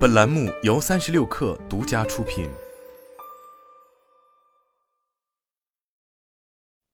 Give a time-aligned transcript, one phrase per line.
[0.00, 2.48] 本栏目由三十六氪独家出品。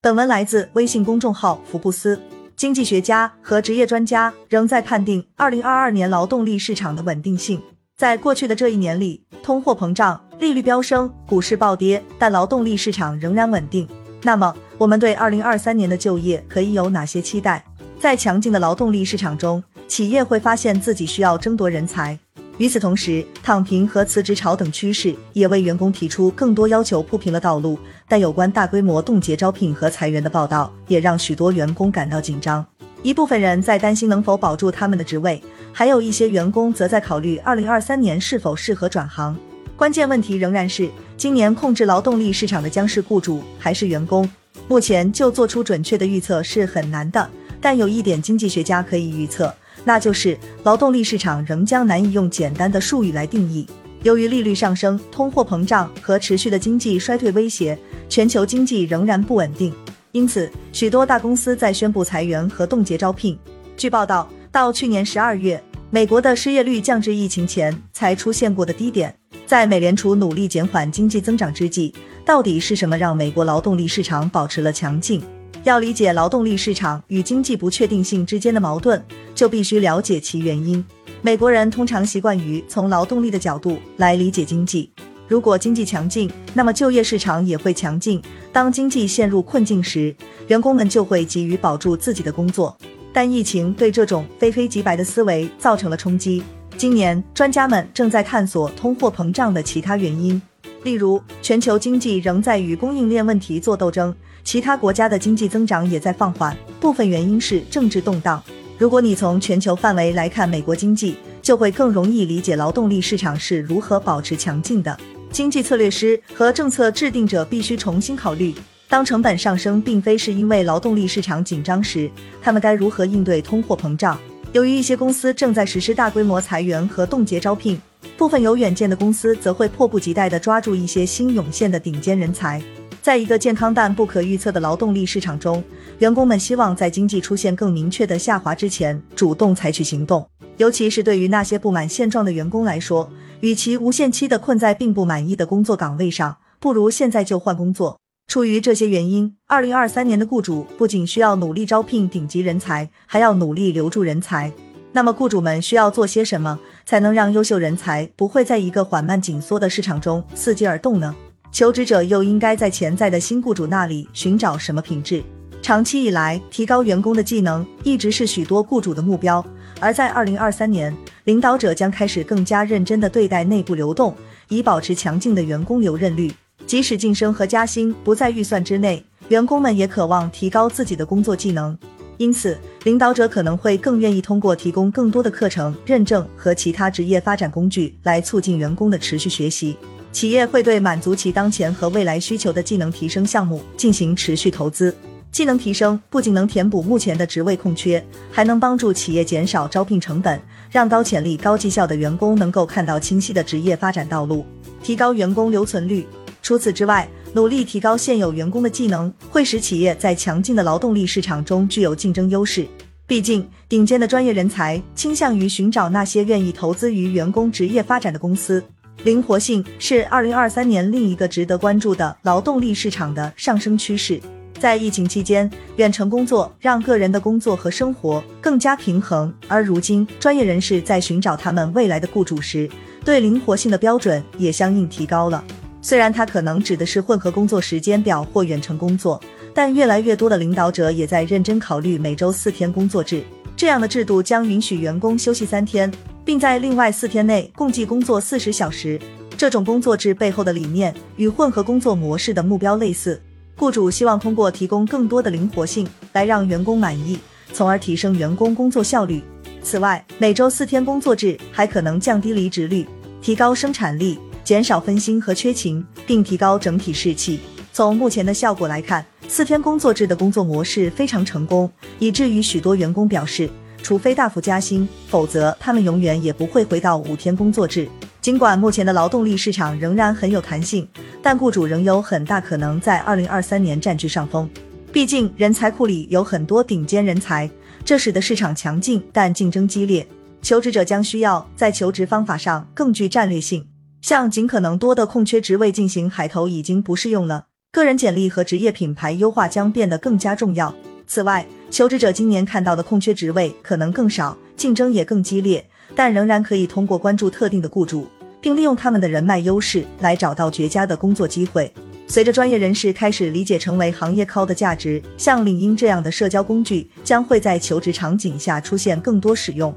[0.03, 2.21] 本文来自微信公众号福布斯。
[2.57, 7.63] 经济学家和职业专家仍在判定二零二二年劳动力市场的稳定性。
[7.97, 13.89] 在过去的这一年里，通货膨胀、利率飙升、股市暴跌，但劳动力市场仍然稳定。
[14.23, 17.65] 那么，我们对二零二三年的就业可以有哪些期待？
[18.01, 22.19] 在强劲的劳动力市场中，企业会发现自己需要争夺人才。
[22.59, 27.79] 与此同时，躺平和辞职潮等趋势也为员工提出更多要求铺平了道路。
[28.09, 32.65] 但有关大规模冻结招聘和裁员的报道，也让许多员工感到紧张。
[33.03, 39.37] 一部分人在担心能否保住他们的职位，还有一些员工则在考虑2023年是否适合转行。
[39.77, 44.29] 关键问题仍然是，今年控制劳动力市场的将是雇主还是员工？
[44.67, 47.29] 目前就做出准确的预测是很难的。
[47.61, 49.53] 但有一点，经济学家可以预测。
[49.87, 53.65] 那就是劳动力市场仍将难以用简单的术语来定义。
[54.03, 59.73] 由于利率上升、通货膨胀和持续的经济衰退威胁，全球经济仍然不稳定。
[60.11, 63.39] 因此，许多大公司在宣布裁员和冻结招聘。
[63.77, 69.15] 据报道，到去年十二月，美国的失业率降至疫情前才出现过的低点。
[69.47, 75.23] 在美联储努力减缓经济增长之际，到底是什么让美国劳动力市场保持了强劲？
[75.67, 79.03] 要理解劳动力市场与经济不确定性之间的矛盾，
[79.35, 80.83] 就必须了解其原因。
[81.23, 84.89] 美国人通常习惯于从劳动力的角度来理解经济。
[85.27, 88.23] 如果经济强劲，那么就业市场也会强劲。
[88.53, 90.15] 当经济陷入困境时，
[90.47, 92.77] 员工们就会急于保住自己的工作。
[93.13, 96.45] 但疫情对这种非黑即白的思维造成了冲击。
[96.79, 100.41] 今年，专家们正在探索通货膨胀的其他原因，
[100.83, 104.15] 例如全球经济仍在与供应链问题做斗争。
[104.45, 108.43] 其他国家的经济增长也在放缓，部分原因是政治动荡。
[108.77, 114.95] 如果你从全球范围来看美国经济，就会更容易理解劳动力市场是如何保持强劲的。
[115.31, 118.55] 经济策略师和政策制定者必须重新考虑，
[118.87, 122.11] 当成本上升并非是因为劳动力市场紧张时，
[122.43, 124.19] 他们该如何应对通货膨胀？
[124.57, 127.79] 由于一些公司正在实施大规模裁员和冻结招聘，
[128.17, 132.63] 部分有远见的公司则会迫不及待地抓住一些新涌现的顶尖人才。
[133.03, 135.63] 在一个健康但不可预测的劳动力市场中，
[135.99, 140.27] 员工们希望在经济出现更明确的下滑之前主动采取行动。
[140.57, 147.99] 尤其是对于那些不满现状的员工来说，与其无限期的困在并不满意的工作岗位上，不如现在就换工作。
[148.37, 154.53] 出于这些原因，二零二三年的雇主不仅需要努力招聘顶级人才，还要努力留住人才。
[154.93, 161.15] 那么，雇主们需要做些什么，才能让优秀人才不会在一个缓慢紧缩的市场中伺机而动呢？
[161.53, 165.23] 求职者又应该在潜在的新雇主那里寻找什么品质？
[165.63, 169.43] 长期以来，提高员工的技能一直是许多雇主的目标。
[169.81, 170.95] 而在二零二三年，
[171.25, 174.15] 领导者将开始更加认真地对待内部流动，
[174.49, 176.31] 以保持强劲的员工留任率。
[176.67, 181.79] 即使晋升和加薪不在预算之内，员工们也渴望提高自己的工作技能。
[182.19, 189.77] 因此，领导者可能会更愿意通过提供更多的课程、认证和其他职业发展工具来促进员工的持续学习。
[190.13, 194.93] 企业会对满足其当前和未来需求的技能提升项目进行持续投资。
[195.31, 198.03] 技能提升不仅能填补目前的职位空缺，
[198.33, 200.41] 还能帮助企业减少招聘成本，
[200.71, 204.47] 让高潜力、高绩效的员工能够看到清晰的职业发展道路，
[204.83, 206.07] 提高员工留存率。
[206.47, 212.65] 除此之外，努力提高现有员工的技能，会使企业在强劲的劳动力市场中具有竞争优势。
[213.05, 218.63] 毕竟，顶尖的专业人才倾向于寻找那些愿意投资于员工职业发展的公司。
[219.03, 224.21] 灵活性是二零二三年另一个值得关注的劳动力市场的上升趋势。
[224.61, 232.71] 在疫情期间，远程工作让个人的工作和生活更加平衡，而如今，专业人士在寻找他们未来的雇主时，
[233.05, 235.45] 对灵活性的标准也相应提高了。
[235.87, 239.23] 虽然它可能指的是混合工作时间表或远程工作，
[239.55, 243.23] 但越来越多的领导者也在认真考虑每周四天工作制。
[243.57, 245.89] 这样的制度将允许员工休息三天。
[246.25, 249.01] 并在另外四天内共计工作四十小时。
[249.37, 253.23] 这种工作制背后的理念与混合工作模式的目标类似。
[253.55, 257.17] 雇主希望通过提供更多的灵活性来让员工满意，
[257.53, 259.23] 从而提升员工工作效率。
[259.63, 262.85] 此外，每周四天工作制还可能降低离职率，
[263.23, 267.41] 提高生产力，减少分心和缺勤，并提高整体士气。
[267.73, 273.51] 从目前的效果来看，四天工作制的工作模式非常成功，以至于许多员工表示。
[273.83, 277.89] 除非大幅加薪，否则他们永远也不会回到五天工作制。
[278.21, 280.89] 尽管目前的劳动力市场仍然很有弹性，
[281.21, 284.49] 但雇主仍有很大可能在二零二三年占据上风。
[284.93, 287.49] 毕竟人才库里有很多顶尖人才，
[287.85, 290.07] 这使得市场强劲但竞争激烈。
[290.41, 293.65] 求职者将需要在求职方法上更具战略性，
[294.07, 297.47] 向尽可能多的空缺职位进行海投已经不适用了。
[297.73, 300.73] 个人简历和职业品牌优化将变得更加重要。
[301.09, 308.07] 此外，求职者今年看到的空缺职位可能更少，竞争也更激烈，但仍然可以通过关注特定的雇主，
[308.41, 311.73] 并利用他们的人脉优势来找到绝佳的工作机会。
[312.07, 319.75] 随着专业人士开始理解成为行业操的价值，像领英这样的社交工具将会在求职场景下出现更多使用。